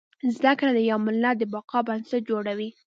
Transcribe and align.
زده 0.35 0.51
کړه 0.59 0.71
د 0.75 0.79
يو 0.89 0.99
ملت 1.07 1.35
د 1.39 1.43
بقا 1.53 1.79
بنسټ 1.87 2.21
جوړوي 2.29 2.69